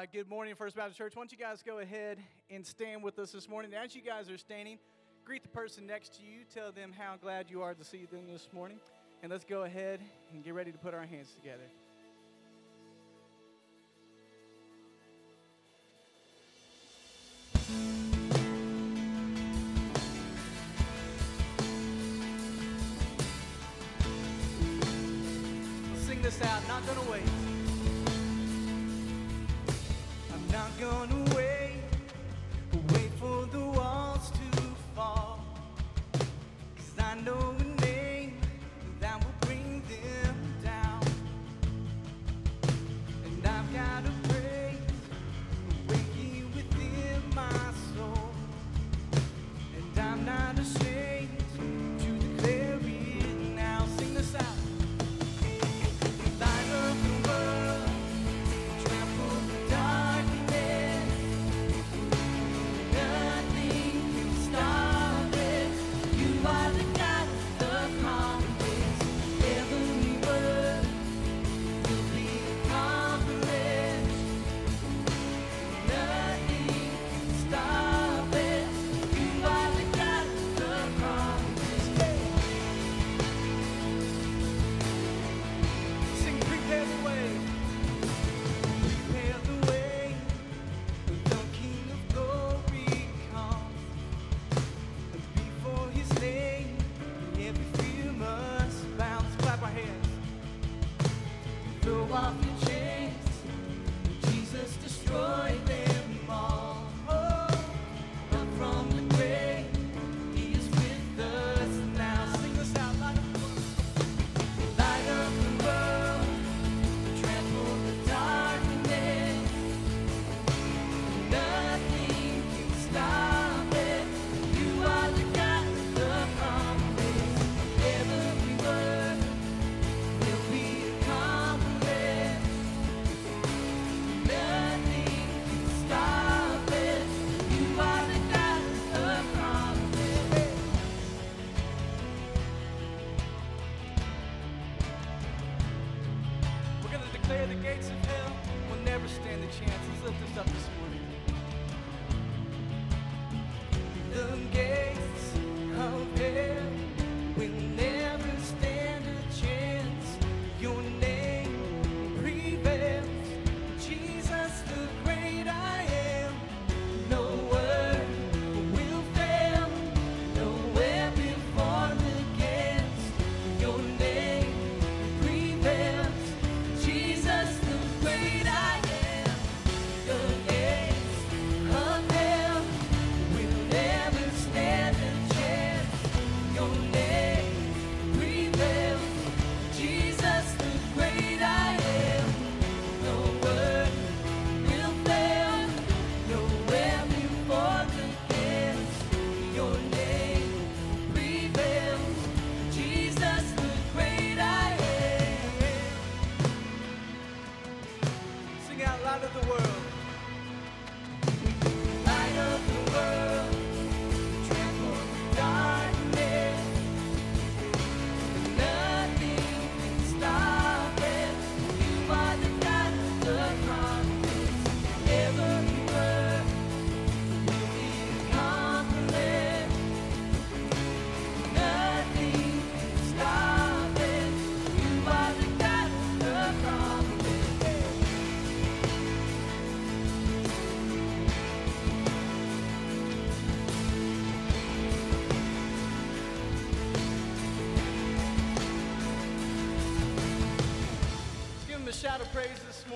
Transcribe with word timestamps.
Uh, 0.00 0.06
good 0.10 0.30
morning, 0.30 0.54
First 0.54 0.76
Baptist 0.76 0.96
Church. 0.96 1.14
Why 1.14 1.20
don't 1.20 1.30
you 1.30 1.36
guys 1.36 1.62
go 1.62 1.80
ahead 1.80 2.16
and 2.48 2.66
stand 2.66 3.02
with 3.02 3.18
us 3.18 3.32
this 3.32 3.50
morning? 3.50 3.74
As 3.74 3.94
you 3.94 4.00
guys 4.00 4.30
are 4.30 4.38
standing, 4.38 4.78
greet 5.26 5.42
the 5.42 5.50
person 5.50 5.86
next 5.86 6.14
to 6.14 6.22
you, 6.22 6.38
tell 6.54 6.72
them 6.72 6.90
how 6.96 7.16
glad 7.20 7.50
you 7.50 7.60
are 7.60 7.74
to 7.74 7.84
see 7.84 8.06
them 8.10 8.22
this 8.32 8.48
morning, 8.50 8.78
and 9.22 9.30
let's 9.30 9.44
go 9.44 9.64
ahead 9.64 10.00
and 10.32 10.42
get 10.42 10.54
ready 10.54 10.72
to 10.72 10.78
put 10.78 10.94
our 10.94 11.04
hands 11.04 11.34
together. 11.34 11.60
Sing 26.06 26.22
this 26.22 26.40
out, 26.40 26.66
not 26.68 26.86
gonna 26.86 27.10
wait. 27.10 27.49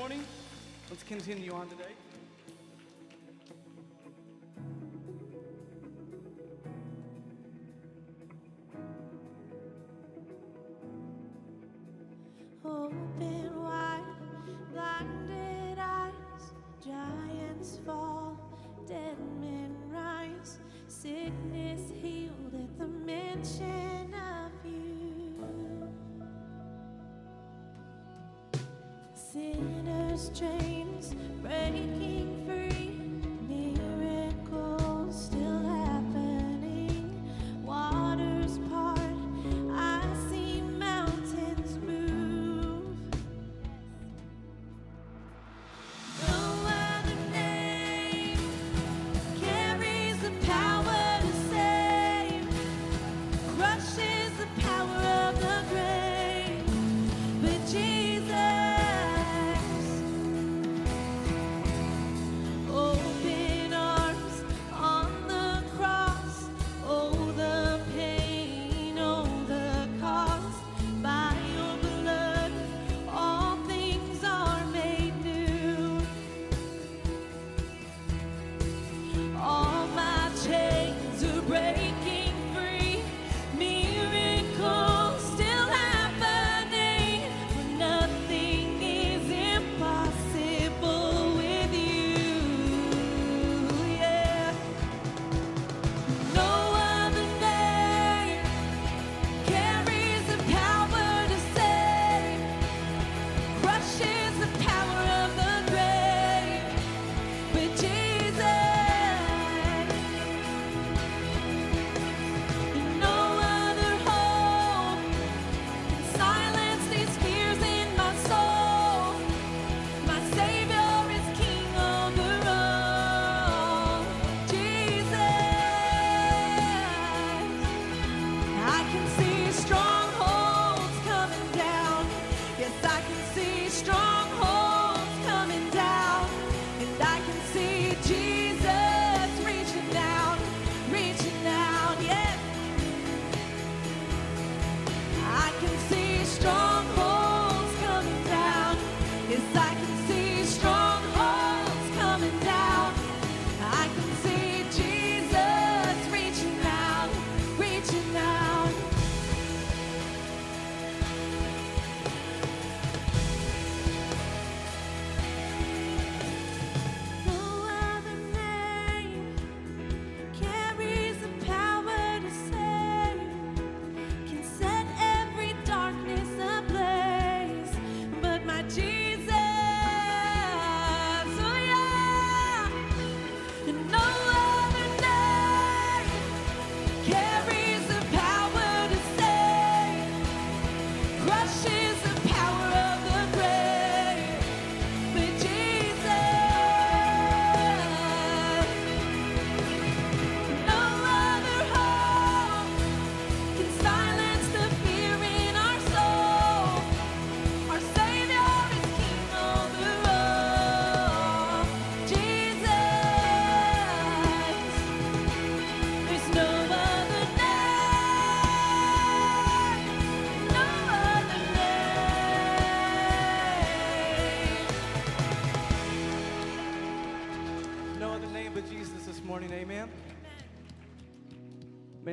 morning. 0.05 0.27
Let's 0.91 1.03
continue 1.03 1.51
on 1.55 1.67
today. 1.67 1.85
Open 12.67 13.63
wide, 13.63 14.03
blinded 14.75 15.79
eyes, 15.79 16.13
giants 16.85 17.81
fall, 17.87 18.39
dead 18.87 19.17
men 19.41 19.75
rise, 19.89 20.59
sickness 20.87 21.81
healed 22.03 22.53
at 22.53 22.79
the 22.79 22.87
mansion. 22.87 23.84
chains 30.15 31.13
breaking 31.43 32.45
free. 32.47 32.94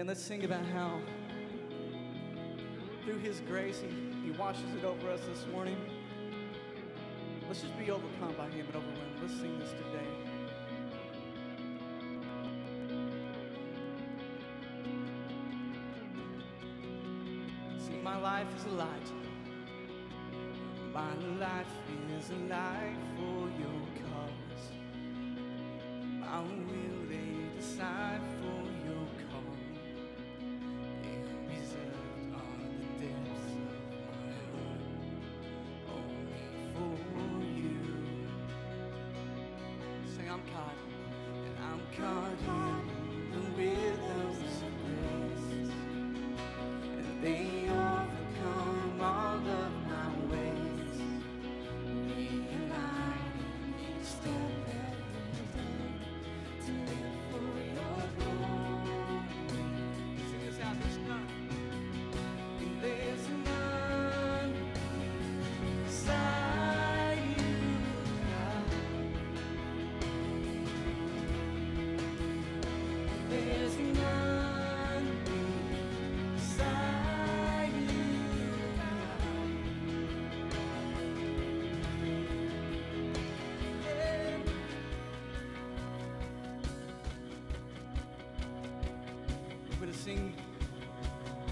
Amen. 0.01 0.07
Let's 0.07 0.23
sing 0.23 0.43
about 0.43 0.65
how 0.65 0.99
through 3.05 3.19
His 3.19 3.39
grace, 3.41 3.81
He, 3.81 4.25
he 4.25 4.31
washes 4.31 4.73
it 4.75 4.83
over 4.83 5.11
us 5.11 5.19
this 5.27 5.45
morning. 5.51 5.77
Let's 7.47 7.61
just 7.61 7.77
be 7.77 7.91
overcome 7.91 8.33
by 8.35 8.49
Him 8.49 8.65
and 8.65 8.75
overwhelmed. 8.77 9.21
Let's 9.21 9.35
sing 9.39 9.59
this 9.59 9.69
today. 9.69 10.07
See, 17.85 18.01
my 18.01 18.17
life 18.17 18.47
is 18.57 18.65
a 18.65 18.69
light. 18.69 19.11
My 20.91 21.13
life 21.39 21.67
is 22.17 22.31
a 22.31 22.37
light 22.49 22.97
for 23.17 23.49
you. 23.59 23.80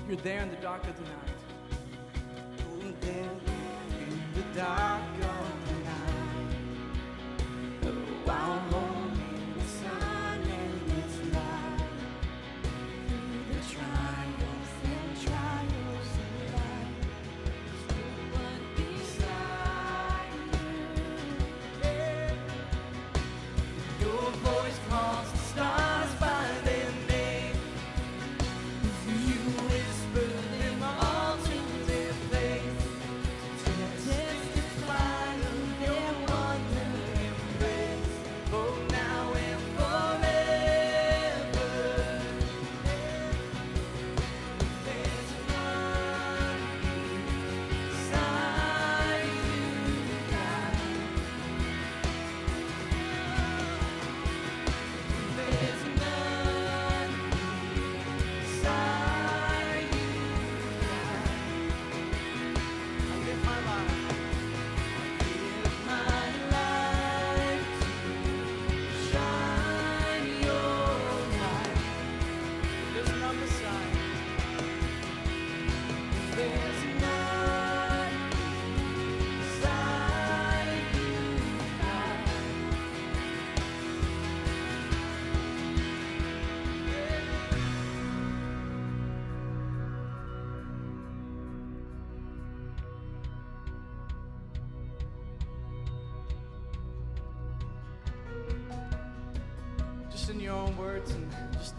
You're 0.09 0.17
there, 0.17 0.39
and 0.39 0.51
the 0.51 0.55
doctor 0.55 0.91
denies. 0.91 1.28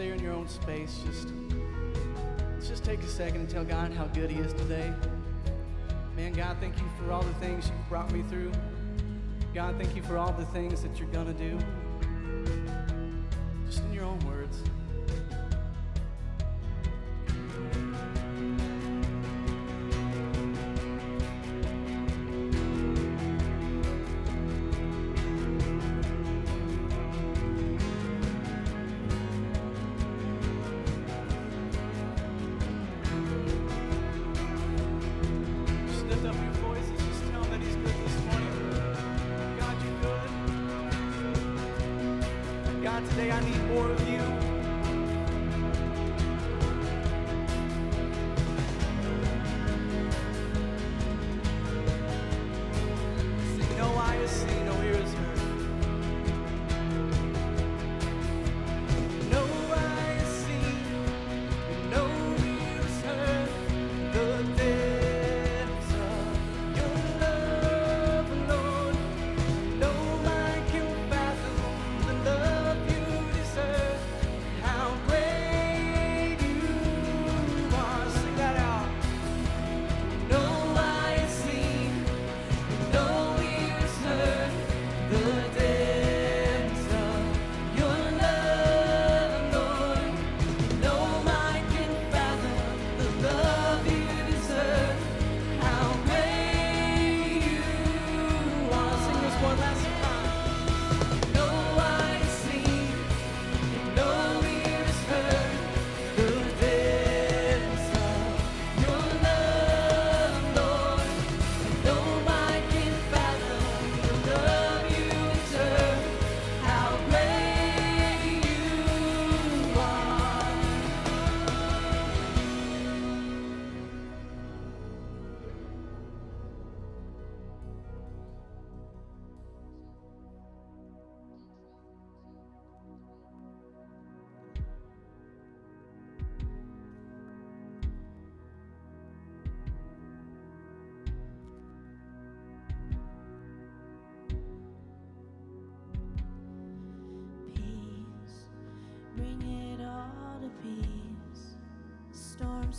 there 0.00 0.14
in 0.14 0.22
your 0.22 0.32
own 0.32 0.48
space, 0.48 1.02
just 1.04 1.28
let's 2.54 2.68
just 2.68 2.82
take 2.82 3.00
a 3.00 3.06
second 3.06 3.40
and 3.40 3.50
tell 3.50 3.64
God 3.64 3.92
how 3.92 4.06
good 4.06 4.30
He 4.30 4.40
is 4.40 4.54
today. 4.54 4.90
Man, 6.16 6.32
God, 6.32 6.56
thank 6.58 6.78
you 6.78 6.86
for 6.96 7.12
all 7.12 7.20
the 7.20 7.34
things 7.34 7.66
You 7.66 7.74
brought 7.86 8.10
me 8.10 8.22
through. 8.30 8.50
God, 9.54 9.76
thank 9.76 9.94
you 9.94 10.02
for 10.02 10.16
all 10.16 10.32
the 10.32 10.46
things 10.46 10.80
that 10.80 10.98
you're 10.98 11.08
gonna 11.08 11.34
do. 11.34 11.58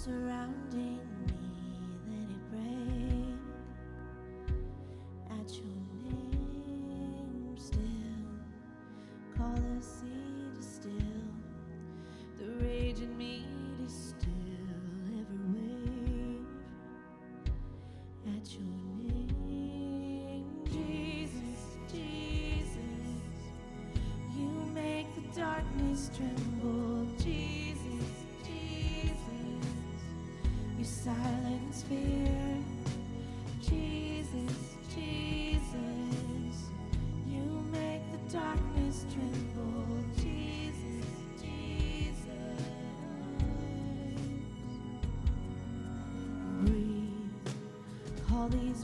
surrounding 0.04 0.98
me 1.28 1.38
that 2.08 2.28
it 2.34 2.42
rang 2.52 3.40
at 5.30 5.54
your 5.54 5.78
name 6.10 7.56
still 7.56 7.82
call 9.38 9.54
the 9.54 9.80
sea. 9.80 10.21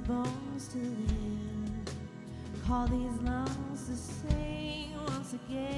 bones 0.07 0.69
to 0.69 0.77
live. 0.77 1.93
Call 2.65 2.87
these 2.87 3.21
lungs 3.21 3.87
to 3.87 3.95
sing 3.95 4.93
once 5.05 5.33
again. 5.33 5.76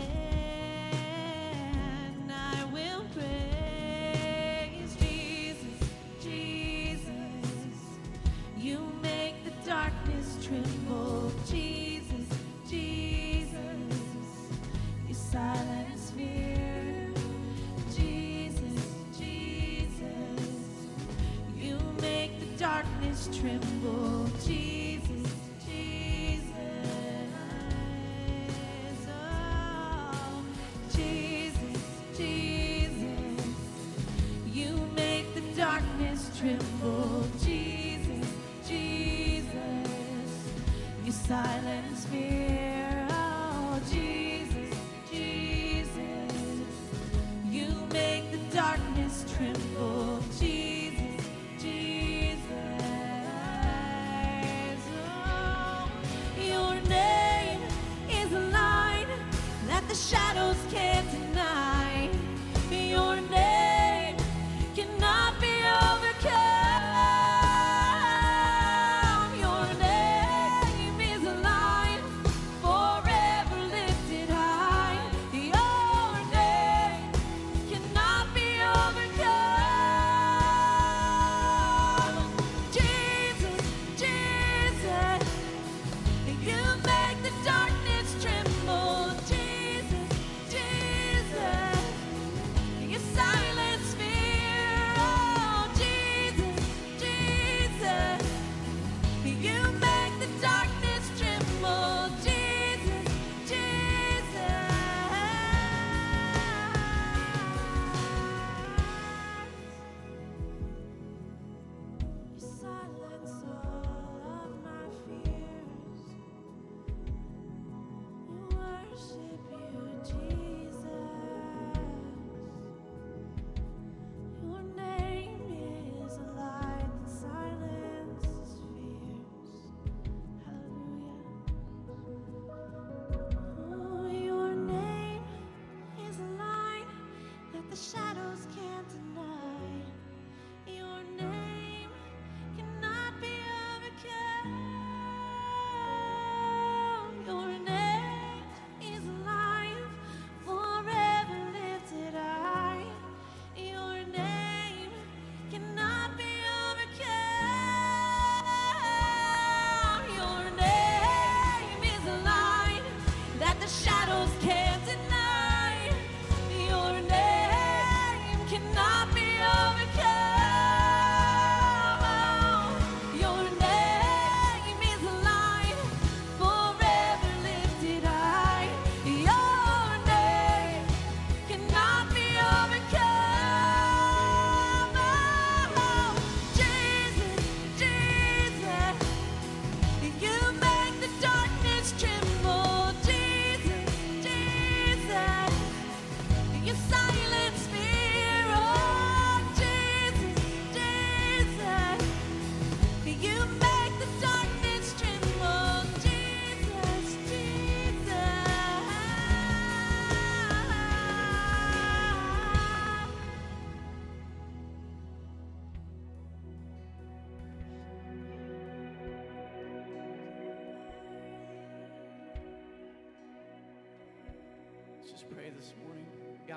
yeah 49.40 49.69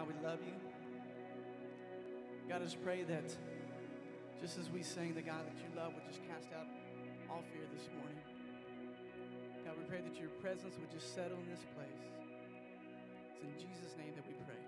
God, 0.02 0.10
we 0.10 0.26
love 0.26 0.38
you. 0.44 0.54
God, 2.48 2.60
Us 2.62 2.74
pray 2.74 3.04
that 3.04 3.36
just 4.40 4.58
as 4.58 4.68
we 4.68 4.82
sing, 4.82 5.14
the 5.14 5.22
God 5.22 5.46
that 5.46 5.54
you 5.54 5.70
love 5.76 5.94
would 5.94 6.02
just 6.08 6.18
cast 6.26 6.48
out 6.58 6.66
all 7.30 7.44
fear 7.54 7.62
this 7.72 7.86
morning. 7.94 8.18
God, 9.64 9.78
we 9.78 9.84
pray 9.84 10.00
that 10.02 10.18
your 10.18 10.30
presence 10.42 10.74
would 10.80 10.90
just 10.90 11.14
settle 11.14 11.38
in 11.38 11.46
this 11.48 11.62
place. 11.78 12.02
It's 13.30 13.44
in 13.44 13.54
Jesus' 13.54 13.94
name 13.96 14.10
that 14.16 14.26
we 14.26 14.34
pray. 14.42 14.58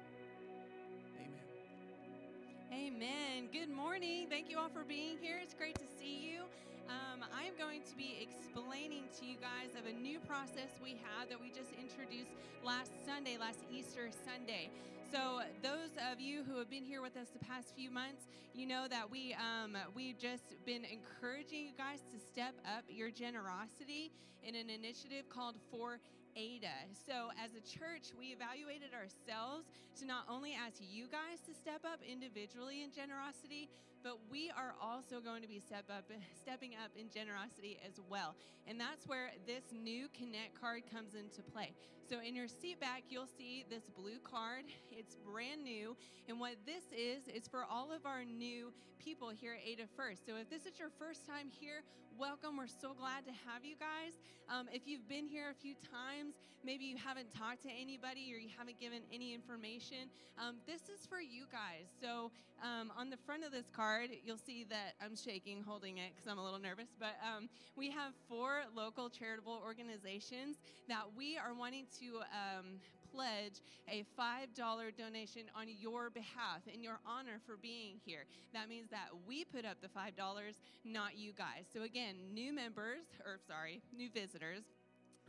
Amen. 2.70 2.94
Amen. 2.94 3.49
Good 3.53 3.75
morning. 3.75 4.29
Thank 4.31 4.49
you 4.49 4.59
all 4.59 4.68
for 4.68 4.85
being 4.85 5.18
here. 5.20 5.40
It's 5.42 5.55
great 5.55 5.75
to 5.81 5.87
see 5.99 6.31
you. 6.31 6.44
Um, 6.88 7.25
I 7.33 7.44
am 7.44 7.57
going 7.57 7.81
to 7.88 7.97
be 7.97 8.20
explaining 8.20 9.05
to 9.18 9.25
you 9.25 9.37
guys 9.37 9.73
of 9.79 9.87
a 9.88 9.92
new 9.92 10.18
process 10.20 10.77
we 10.83 11.01
have 11.01 11.29
that 11.29 11.40
we 11.40 11.49
just 11.49 11.73
introduced 11.81 12.31
last 12.64 12.92
Sunday, 13.07 13.37
last 13.38 13.61
Easter 13.73 14.11
Sunday. 14.25 14.70
So 15.12 15.40
those 15.62 15.97
of 16.12 16.20
you 16.20 16.42
who 16.44 16.59
have 16.59 16.68
been 16.68 16.85
here 16.85 17.01
with 17.01 17.16
us 17.16 17.29
the 17.33 17.44
past 17.44 17.75
few 17.77 17.90
months, 17.90 18.27
you 18.53 18.66
know 18.66 18.87
that 18.90 19.11
we 19.11 19.35
um, 19.35 19.77
we've 19.94 20.18
just 20.18 20.57
been 20.66 20.85
encouraging 20.85 21.66
you 21.66 21.77
guys 21.77 22.01
to 22.12 22.18
step 22.18 22.55
up 22.66 22.85
your 22.88 23.11
generosity 23.11 24.12
in 24.42 24.55
an 24.55 24.68
initiative 24.68 25.29
called 25.29 25.57
For 25.70 26.01
Ada. 26.37 26.90
So, 27.07 27.31
as 27.38 27.55
a 27.55 27.62
church, 27.62 28.11
we 28.18 28.35
evaluated 28.35 28.90
ourselves 28.92 29.70
to 30.01 30.05
not 30.05 30.27
only 30.29 30.53
ask 30.53 30.83
you 30.83 31.07
guys 31.07 31.38
to 31.47 31.55
step 31.55 31.87
up 31.87 32.01
individually 32.03 32.83
in 32.83 32.90
generosity, 32.90 33.70
but 34.05 34.19
we 34.31 34.53
are 34.55 34.75
also 34.81 35.19
going 35.19 35.40
to 35.40 35.49
be 35.49 35.59
step 35.59 35.87
up, 35.88 36.05
stepping 36.43 36.73
up 36.77 36.93
in 36.95 37.09
generosity 37.09 37.81
as 37.85 37.99
well. 38.09 38.37
And 38.69 38.79
that's 38.79 39.09
where 39.09 39.33
this 39.47 39.64
new 39.73 40.09
Connect 40.14 40.61
card 40.61 40.83
comes 40.93 41.14
into 41.14 41.43
play. 41.43 41.73
So, 42.09 42.21
in 42.21 42.37
your 42.37 42.49
seat 42.49 42.79
back, 42.79 43.05
you'll 43.09 43.27
see 43.27 43.64
this 43.71 43.85
blue 43.97 44.21
card. 44.23 44.64
It's 44.93 45.17
brand 45.17 45.64
new. 45.64 45.97
And 46.29 46.38
what 46.38 46.57
this 46.67 46.85
is, 46.93 47.29
is 47.29 47.49
for 47.49 47.64
all 47.64 47.90
of 47.90 48.05
our 48.05 48.25
new 48.25 48.73
people 49.03 49.31
here 49.31 49.55
at 49.55 49.67
Ada 49.67 49.88
First. 49.97 50.27
So, 50.27 50.37
if 50.37 50.51
this 50.51 50.67
is 50.67 50.79
your 50.79 50.90
first 50.99 51.27
time 51.27 51.49
here, 51.49 51.83
welcome. 52.19 52.59
We're 52.59 52.69
so 52.69 52.93
glad 52.93 53.25
to 53.25 53.33
have 53.49 53.64
you 53.64 53.75
guys. 53.81 54.21
Um, 54.49 54.67
if 54.71 54.83
you've 54.87 55.09
been 55.09 55.27
here 55.27 55.49
a 55.51 55.55
few 55.55 55.75
times, 55.75 56.35
maybe 56.64 56.85
you 56.85 56.97
haven't 56.97 57.33
talked 57.33 57.62
to 57.62 57.71
anybody 57.71 58.33
or 58.33 58.38
you 58.38 58.49
haven't 58.57 58.81
given 58.81 59.01
any 59.12 59.35
information, 59.35 60.09
um, 60.38 60.57
this 60.67 60.83
is 60.88 61.07
for 61.07 61.21
you 61.21 61.45
guys. 61.53 61.87
So 62.01 62.31
um, 62.62 62.93
on 62.97 63.11
the 63.11 63.17
front 63.17 63.45
of 63.45 63.53
this 63.53 63.67
card, 63.75 63.93
you'll 64.02 64.38
see 64.38 64.64
that 64.70 64.94
I'm 65.00 65.16
shaking 65.16 65.62
holding 65.62 65.98
it 65.98 66.12
because 66.14 66.30
I'm 66.30 66.38
a 66.38 66.44
little 66.44 66.59
nervous, 66.59 66.88
but 66.98 67.16
um, 67.22 67.48
we 67.76 67.90
have 67.90 68.12
four 68.28 68.62
local 68.74 69.09
charitable 69.09 69.61
organizations 69.64 70.57
that 70.88 71.04
we 71.16 71.37
are 71.37 71.54
wanting 71.54 71.87
to 72.00 72.20
um, 72.33 72.80
pledge 73.11 73.62
a 73.88 74.04
$5 74.18 74.90
donation 74.96 75.42
on 75.54 75.66
your 75.68 76.11
behalf 76.11 76.62
in 76.72 76.83
your 76.83 76.98
honor 77.07 77.40
for 77.46 77.57
being 77.57 78.00
here. 78.04 78.24
That 78.52 78.68
means 78.68 78.90
that 78.90 79.09
we 79.26 79.44
put 79.44 79.64
up 79.64 79.78
the 79.80 79.88
$5, 79.88 80.57
not 80.85 81.16
you 81.16 81.33
guys. 81.33 81.66
So, 81.72 81.83
again, 81.83 82.16
new 82.33 82.52
members, 82.52 83.04
or 83.24 83.38
sorry, 83.46 83.83
new 83.92 84.11
visitors. 84.11 84.64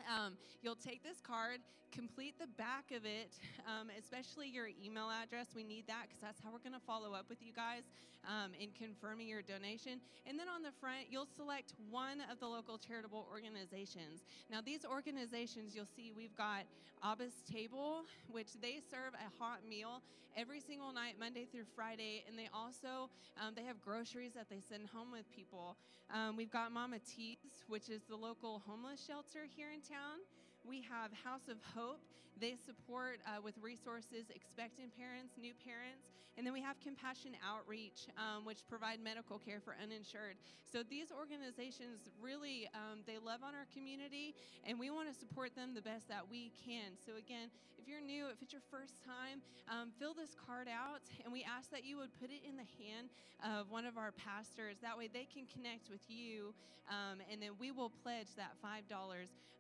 Um, 0.04 0.34
you'll 0.62 0.76
take 0.76 1.04
this 1.04 1.22
card, 1.22 1.60
complete 1.92 2.36
the 2.40 2.48
back 2.58 2.92
of 2.92 3.06
it, 3.06 3.32
um, 3.68 3.88
especially 3.98 4.50
your 4.50 4.68
email 4.84 5.10
address. 5.10 5.48
We 5.56 5.64
need 5.64 5.88
that 5.88 6.04
because 6.08 6.22
that's 6.22 6.40
how 6.44 6.52
we're 6.52 6.64
going 6.64 6.80
to 6.80 6.86
follow 6.86 7.14
up 7.14 7.26
with 7.30 7.42
you 7.42 7.54
guys 7.54 7.84
um, 8.28 8.52
in 8.60 8.70
confirming 8.72 9.28
your 9.28 9.42
donation. 9.42 10.02
And 10.28 10.38
then 10.38 10.48
on 10.48 10.62
the 10.62 10.72
front, 10.80 11.08
you'll 11.10 11.30
select 11.38 11.74
one 11.90 12.22
of 12.32 12.40
the 12.40 12.48
local 12.48 12.78
charitable 12.78 13.28
organizations. 13.32 14.26
Now, 14.52 14.60
these 14.62 14.86
organizations, 14.86 15.76
you'll 15.76 15.90
see 15.96 16.12
we've 16.16 16.36
got 16.36 16.64
Abba's 17.04 17.44
Table, 17.50 18.04
which 18.32 18.54
they 18.62 18.82
serve 18.90 19.14
a 19.14 19.44
hot 19.44 19.60
meal 19.68 20.02
every 20.36 20.60
single 20.60 20.92
night, 20.92 21.16
Monday 21.20 21.46
through 21.46 21.64
Friday, 21.76 22.24
and 22.28 22.38
they 22.38 22.50
also 22.54 23.10
um, 23.40 23.54
they 23.56 23.64
have 23.64 23.82
groceries 23.82 24.34
that 24.34 24.50
they 24.50 24.60
send 24.60 24.88
home 24.88 25.12
with 25.12 25.30
people. 25.32 25.78
Um, 26.14 26.36
we've 26.36 26.52
got 26.52 26.72
Mama 26.72 27.00
T's, 27.00 27.38
which 27.68 27.90
is 27.90 28.04
the 28.10 28.16
local 28.16 28.62
homeless 28.68 29.04
shelter 29.06 29.48
here 29.56 29.70
in 29.74 29.82
town. 29.90 30.18
We 30.68 30.82
have 30.90 31.12
House 31.24 31.48
of 31.48 31.58
Hope. 31.76 32.02
They 32.40 32.56
support 32.60 33.20
uh, 33.24 33.40
with 33.42 33.56
resources 33.62 34.28
expectant 34.34 34.92
parents, 34.96 35.34
new 35.40 35.54
parents. 35.64 36.12
And 36.38 36.44
then 36.44 36.52
we 36.52 36.60
have 36.60 36.76
Compassion 36.84 37.32
Outreach, 37.40 38.12
um, 38.20 38.44
which 38.44 38.68
provide 38.68 39.00
medical 39.00 39.40
care 39.40 39.64
for 39.64 39.76
uninsured. 39.80 40.36
So 40.68 40.84
these 40.84 41.08
organizations 41.16 42.12
really, 42.20 42.68
um, 42.76 43.08
they 43.08 43.16
love 43.16 43.40
on 43.40 43.56
our 43.56 43.68
community, 43.72 44.36
and 44.68 44.76
we 44.76 44.92
want 44.92 45.08
to 45.08 45.16
support 45.16 45.56
them 45.56 45.72
the 45.72 45.82
best 45.82 46.12
that 46.12 46.28
we 46.28 46.52
can. 46.60 47.00
So 47.00 47.16
again, 47.16 47.48
if 47.80 47.88
you're 47.88 48.04
new, 48.04 48.28
if 48.28 48.44
it's 48.44 48.52
your 48.52 48.66
first 48.68 49.00
time, 49.00 49.40
um, 49.72 49.96
fill 49.96 50.14
this 50.14 50.36
card 50.36 50.68
out, 50.68 51.08
and 51.24 51.32
we 51.32 51.48
ask 51.48 51.72
that 51.72 51.88
you 51.88 51.96
would 52.04 52.12
put 52.20 52.28
it 52.28 52.44
in 52.44 52.60
the 52.60 52.68
hand 52.84 53.08
of 53.40 53.72
one 53.72 53.86
of 53.86 53.96
our 53.96 54.12
pastors. 54.12 54.76
That 54.84 54.98
way 54.98 55.08
they 55.08 55.28
can 55.32 55.48
connect 55.48 55.88
with 55.88 56.04
you, 56.12 56.52
um, 56.92 57.24
and 57.32 57.40
then 57.40 57.56
we 57.60 57.72
will 57.72 57.92
pledge 58.04 58.36
that 58.36 58.60
$5 58.60 58.92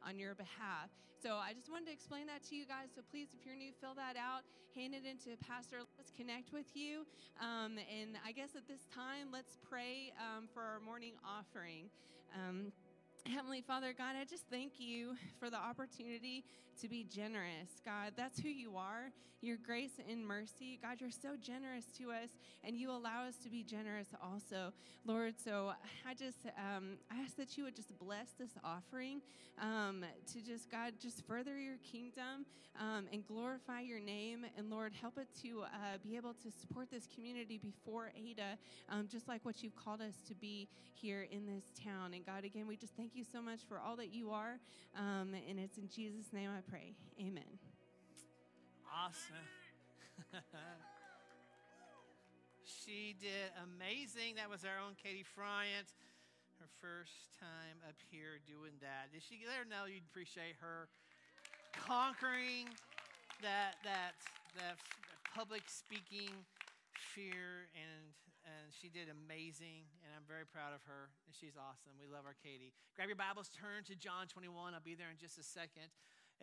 on 0.03 0.19
your 0.19 0.35
behalf. 0.35 0.91
So 1.25 1.41
I 1.41 1.57
just 1.57 1.71
wanted 1.71 1.87
to 1.87 1.91
explain 1.91 2.27
that 2.27 2.45
to 2.49 2.55
you 2.55 2.69
guys. 2.69 2.93
So 2.93 3.01
please, 3.09 3.29
if 3.33 3.47
you're 3.47 3.55
new, 3.57 3.73
fill 3.81 3.95
that 3.97 4.13
out, 4.13 4.45
hand 4.77 4.93
it 4.93 5.09
into 5.09 5.33
pastor. 5.41 5.81
Let's 5.97 6.13
connect 6.13 6.53
with 6.53 6.69
you. 6.77 7.01
Um, 7.41 7.81
and 7.89 8.13
I 8.21 8.31
guess 8.31 8.53
at 8.53 8.67
this 8.69 8.85
time, 8.93 9.33
let's 9.33 9.57
pray 9.67 10.13
um, 10.21 10.45
for 10.53 10.61
our 10.61 10.79
morning 10.85 11.13
offering. 11.25 11.89
Um, 12.37 12.69
Heavenly 13.25 13.65
Father, 13.65 13.89
God, 13.97 14.13
I 14.13 14.23
just 14.29 14.45
thank 14.51 14.77
you 14.77 15.17
for 15.39 15.49
the 15.49 15.57
opportunity 15.57 16.45
to 16.81 16.87
be 16.87 17.03
generous. 17.03 17.81
God, 17.83 18.13
that's 18.15 18.39
who 18.39 18.49
you 18.49 18.77
are. 18.77 19.11
Your 19.41 19.57
grace 19.57 19.99
and 20.09 20.25
mercy. 20.25 20.79
God, 20.81 20.97
you're 20.99 21.11
so 21.11 21.35
generous 21.39 21.85
to 21.99 22.11
us, 22.11 22.29
and 22.63 22.75
you 22.75 22.89
allow 22.89 23.25
us 23.27 23.35
to 23.43 23.49
be 23.49 23.63
generous 23.63 24.07
also, 24.23 24.71
Lord. 25.05 25.35
So 25.43 25.73
I 26.07 26.13
just 26.13 26.47
um, 26.57 26.97
I 27.11 27.21
ask 27.21 27.35
that 27.37 27.57
you 27.57 27.63
would 27.65 27.75
just 27.75 27.97
bless 27.99 28.29
this 28.39 28.51
offering 28.63 29.21
um, 29.61 30.03
to 30.33 30.41
just, 30.41 30.69
God, 30.71 30.93
just 30.99 31.25
further 31.27 31.59
your 31.59 31.77
kingdom 31.77 32.45
um, 32.79 33.05
and 33.11 33.25
glorify 33.25 33.81
your 33.81 33.99
name. 33.99 34.45
And 34.57 34.69
Lord, 34.69 34.93
help 34.99 35.17
it 35.17 35.27
to 35.43 35.63
uh, 35.63 35.97
be 36.03 36.15
able 36.15 36.33
to 36.33 36.51
support 36.51 36.89
this 36.91 37.07
community 37.13 37.57
before 37.57 38.11
Ada, 38.17 38.57
um, 38.89 39.07
just 39.09 39.27
like 39.27 39.45
what 39.45 39.63
you've 39.63 39.75
called 39.75 40.01
us 40.01 40.15
to 40.27 40.35
be 40.35 40.67
here 40.93 41.27
in 41.31 41.45
this 41.45 41.65
town. 41.83 42.13
And 42.13 42.25
God, 42.25 42.43
again, 42.43 42.67
we 42.67 42.75
just 42.75 42.95
thank 42.95 43.15
you 43.15 43.23
so 43.23 43.41
much 43.41 43.59
for 43.67 43.79
all 43.79 43.95
that 43.97 44.13
you 44.13 44.31
are. 44.31 44.59
Um, 44.97 45.33
and 45.47 45.59
it's 45.59 45.77
in 45.77 45.87
Jesus' 45.87 46.33
name 46.33 46.49
I 46.55 46.61
pray. 46.69 46.95
Amen. 47.19 47.59
Awesome. 48.89 49.47
she 52.63 53.15
did 53.19 53.51
amazing. 53.61 54.35
That 54.37 54.49
was 54.49 54.65
our 54.65 54.81
own 54.81 54.97
Katie 54.97 55.25
Bryant. 55.35 55.89
Her 56.59 56.71
first 56.79 57.35
time 57.35 57.83
up 57.83 57.99
here 58.09 58.39
doing 58.47 58.79
that. 58.79 59.11
Did 59.11 59.21
she 59.21 59.43
let 59.43 59.59
her 59.59 59.67
know 59.67 59.85
you'd 59.85 60.07
appreciate 60.07 60.55
her 60.63 60.87
conquering 61.75 62.71
that 63.43 63.75
that 63.83 64.15
that 64.55 64.79
public 65.35 65.67
speaking 65.67 66.31
fear 66.95 67.67
and 67.75 68.15
and 68.47 68.71
she 68.71 68.87
did 68.87 69.11
amazing 69.11 69.83
and 70.05 70.15
I'm 70.15 70.23
very 70.23 70.47
proud 70.47 70.71
of 70.71 70.79
her 70.87 71.11
and 71.27 71.35
she's 71.35 71.59
awesome. 71.59 71.99
We 71.99 72.07
love 72.07 72.23
our 72.23 72.37
Katie. 72.39 72.71
Grab 72.95 73.11
your 73.11 73.19
Bibles, 73.19 73.51
turn 73.51 73.83
to 73.91 73.99
John 73.99 74.31
21. 74.31 74.71
I'll 74.71 74.79
be 74.79 74.95
there 74.95 75.11
in 75.11 75.19
just 75.19 75.35
a 75.35 75.43
second. 75.43 75.91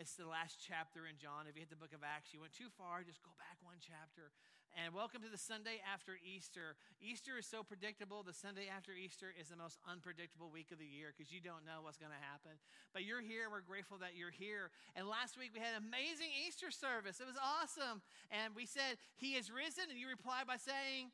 It's 0.01 0.17
the 0.17 0.25
last 0.25 0.57
chapter 0.57 1.05
in 1.05 1.21
John. 1.21 1.45
If 1.45 1.53
you 1.53 1.61
hit 1.61 1.69
the 1.69 1.77
book 1.77 1.93
of 1.93 2.01
Acts, 2.01 2.33
you 2.33 2.41
went 2.41 2.57
too 2.57 2.73
far, 2.81 3.05
just 3.05 3.21
go 3.21 3.37
back 3.37 3.61
one 3.61 3.77
chapter. 3.77 4.33
And 4.73 4.97
welcome 4.97 5.21
to 5.21 5.29
the 5.29 5.37
Sunday 5.37 5.85
after 5.85 6.17
Easter. 6.25 6.81
Easter 6.97 7.37
is 7.37 7.45
so 7.45 7.61
predictable. 7.61 8.25
The 8.25 8.33
Sunday 8.33 8.73
after 8.73 8.97
Easter 8.97 9.37
is 9.37 9.53
the 9.53 9.61
most 9.61 9.77
unpredictable 9.85 10.49
week 10.49 10.73
of 10.73 10.81
the 10.81 10.89
year 10.89 11.13
because 11.13 11.29
you 11.29 11.45
don't 11.45 11.69
know 11.69 11.85
what's 11.85 12.01
going 12.01 12.17
to 12.17 12.25
happen. 12.25 12.57
But 12.97 13.05
you're 13.05 13.21
here. 13.21 13.53
We're 13.53 13.61
grateful 13.61 14.01
that 14.01 14.17
you're 14.17 14.33
here. 14.33 14.73
And 14.97 15.05
last 15.05 15.37
week 15.37 15.53
we 15.53 15.61
had 15.61 15.77
an 15.77 15.85
amazing 15.85 16.33
Easter 16.33 16.73
service. 16.73 17.21
It 17.21 17.29
was 17.29 17.37
awesome. 17.37 18.01
And 18.33 18.57
we 18.57 18.65
said, 18.65 18.97
He 19.21 19.37
is 19.37 19.53
risen. 19.53 19.93
And 19.93 20.01
you 20.01 20.09
replied 20.09 20.49
by 20.49 20.57
saying, 20.57 21.13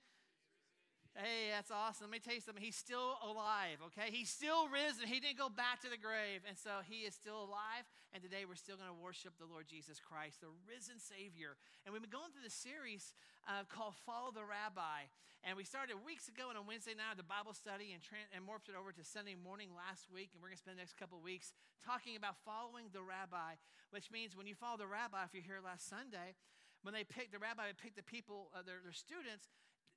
Hey, 1.18 1.50
that's 1.50 1.74
awesome. 1.74 2.14
Let 2.14 2.14
me 2.14 2.22
tell 2.22 2.38
you 2.38 2.44
something. 2.46 2.62
He's 2.62 2.78
still 2.78 3.18
alive, 3.26 3.82
okay? 3.90 4.14
He's 4.14 4.30
still 4.30 4.70
risen. 4.70 5.10
He 5.10 5.18
didn't 5.18 5.34
go 5.34 5.50
back 5.50 5.82
to 5.82 5.90
the 5.90 5.98
grave. 5.98 6.46
And 6.46 6.54
so 6.54 6.78
he 6.86 7.02
is 7.10 7.18
still 7.18 7.42
alive. 7.42 7.90
And 8.18 8.26
today 8.26 8.50
we're 8.50 8.58
still 8.58 8.74
going 8.74 8.90
to 8.90 8.98
worship 8.98 9.38
the 9.38 9.46
Lord 9.46 9.70
Jesus 9.70 10.02
Christ, 10.02 10.42
the 10.42 10.50
risen 10.66 10.98
Savior. 10.98 11.54
And 11.86 11.94
we've 11.94 12.02
been 12.02 12.10
going 12.10 12.34
through 12.34 12.42
this 12.42 12.58
series 12.58 13.14
uh, 13.46 13.62
called 13.70 13.94
Follow 14.02 14.34
the 14.34 14.42
Rabbi. 14.42 15.06
And 15.46 15.54
we 15.54 15.62
started 15.62 16.02
weeks 16.02 16.26
ago 16.26 16.50
on 16.50 16.58
a 16.58 16.64
Wednesday 16.66 16.98
night 16.98 17.14
the 17.14 17.22
Bible 17.22 17.54
study 17.54 17.94
and, 17.94 18.02
and 18.34 18.42
morphed 18.42 18.66
it 18.66 18.74
over 18.74 18.90
to 18.90 19.06
Sunday 19.06 19.38
morning 19.38 19.70
last 19.70 20.10
week. 20.10 20.34
And 20.34 20.42
we're 20.42 20.50
going 20.50 20.58
to 20.58 20.66
spend 20.66 20.74
the 20.74 20.82
next 20.82 20.98
couple 20.98 21.22
weeks 21.22 21.54
talking 21.86 22.18
about 22.18 22.34
following 22.42 22.90
the 22.90 23.06
rabbi, 23.06 23.54
which 23.94 24.10
means 24.10 24.34
when 24.34 24.50
you 24.50 24.58
follow 24.58 24.82
the 24.82 24.90
rabbi, 24.90 25.22
if 25.22 25.30
you're 25.30 25.46
here 25.46 25.62
last 25.62 25.86
Sunday, 25.86 26.34
when 26.82 26.98
they 26.98 27.06
picked 27.06 27.30
the 27.30 27.38
rabbi, 27.38 27.70
they 27.70 27.78
picked 27.78 27.94
the 27.94 28.02
people, 28.02 28.50
uh, 28.50 28.66
their, 28.66 28.82
their 28.82 28.98
students 28.98 29.46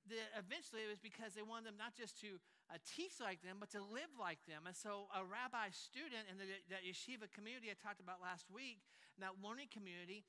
the, 0.09 0.17
eventually 0.33 0.81
it 0.81 0.89
was 0.89 1.01
because 1.01 1.37
they 1.37 1.45
wanted 1.45 1.69
them 1.69 1.77
not 1.77 1.93
just 1.93 2.17
to 2.21 2.41
uh, 2.71 2.79
teach 2.87 3.19
like 3.19 3.43
them, 3.43 3.59
but 3.59 3.67
to 3.75 3.83
live 3.83 4.09
like 4.15 4.39
them. 4.47 4.63
And 4.63 4.71
so 4.71 5.11
a 5.11 5.21
rabbi 5.27 5.69
student 5.75 6.31
in 6.31 6.39
the, 6.39 6.47
that 6.71 6.87
yeshiva 6.87 7.27
community 7.35 7.67
I 7.67 7.75
talked 7.75 7.99
about 7.99 8.23
last 8.23 8.47
week, 8.47 8.79
that 9.19 9.35
learning 9.43 9.67
community, 9.69 10.23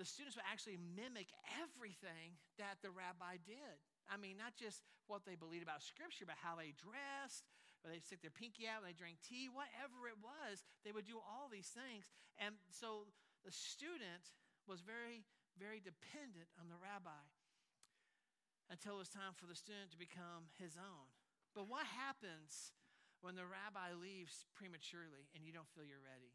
the 0.00 0.08
students 0.08 0.40
would 0.40 0.48
actually 0.48 0.80
mimic 0.80 1.28
everything 1.60 2.40
that 2.56 2.80
the 2.80 2.88
rabbi 2.88 3.36
did. 3.44 3.76
I 4.08 4.16
mean, 4.16 4.40
not 4.40 4.56
just 4.56 4.80
what 5.04 5.28
they 5.28 5.36
believed 5.36 5.62
about 5.62 5.84
Scripture, 5.84 6.24
but 6.24 6.40
how 6.40 6.56
they 6.56 6.72
dressed, 6.80 7.44
or 7.84 7.92
they 7.92 8.00
stick 8.00 8.24
their 8.24 8.32
pinky 8.32 8.64
out 8.64 8.80
when 8.80 8.88
they 8.88 8.96
drank 8.96 9.20
tea, 9.20 9.52
whatever 9.52 10.08
it 10.08 10.16
was, 10.18 10.64
they 10.82 10.96
would 10.96 11.04
do 11.04 11.20
all 11.20 11.52
these 11.52 11.68
things. 11.68 12.08
And 12.40 12.56
so 12.72 13.04
the 13.44 13.52
student 13.52 14.32
was 14.64 14.80
very, 14.80 15.28
very 15.60 15.84
dependent 15.84 16.48
on 16.56 16.72
the 16.72 16.80
rabbi. 16.80 17.20
until 18.72 18.96
it 18.96 19.04
was 19.04 19.12
time 19.12 19.36
for 19.36 19.44
the 19.44 19.54
student 19.54 19.92
to 19.92 20.00
become 20.00 20.48
his 20.56 20.80
own. 20.80 21.11
But 21.52 21.68
what 21.68 21.84
happens 21.84 22.72
when 23.20 23.36
the 23.36 23.46
rabbi 23.46 23.92
leaves 23.94 24.48
prematurely 24.56 25.28
and 25.36 25.44
you 25.44 25.52
don't 25.52 25.68
feel 25.76 25.84
you're 25.84 26.02
ready? 26.02 26.32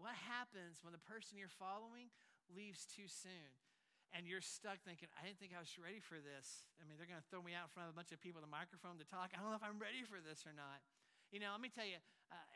What 0.00 0.16
happens 0.16 0.82
when 0.82 0.96
the 0.96 1.04
person 1.04 1.38
you're 1.38 1.52
following 1.52 2.10
leaves 2.50 2.88
too 2.88 3.06
soon 3.06 3.54
and 4.10 4.26
you're 4.26 4.42
stuck 4.42 4.82
thinking, 4.82 5.10
I 5.14 5.22
didn't 5.22 5.38
think 5.38 5.54
I 5.54 5.62
was 5.62 5.70
ready 5.78 6.02
for 6.02 6.18
this? 6.18 6.66
I 6.80 6.86
mean, 6.86 6.98
they're 6.98 7.08
going 7.08 7.22
to 7.22 7.30
throw 7.30 7.42
me 7.44 7.54
out 7.54 7.70
in 7.70 7.72
front 7.72 7.90
of 7.90 7.94
a 7.94 7.98
bunch 7.98 8.10
of 8.10 8.18
people 8.18 8.42
with 8.42 8.48
a 8.48 8.52
microphone 8.52 8.98
to 8.98 9.06
talk. 9.06 9.30
I 9.34 9.38
don't 9.38 9.54
know 9.54 9.58
if 9.58 9.66
I'm 9.66 9.78
ready 9.78 10.02
for 10.02 10.18
this 10.18 10.42
or 10.48 10.54
not. 10.54 10.82
You 11.30 11.38
know, 11.42 11.50
let 11.54 11.62
me 11.62 11.70
tell 11.70 11.86
you, 11.86 11.98
uh, 12.30 12.46